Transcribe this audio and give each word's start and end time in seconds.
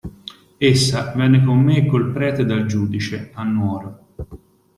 Essa 0.59 1.11
venne 1.15 1.43
con 1.43 1.59
me 1.59 1.77
e 1.77 1.85
col 1.85 2.11
prete 2.11 2.43
dal 2.43 2.65
giudice, 2.65 3.29
a 3.35 3.43
Nuoro. 3.43 4.07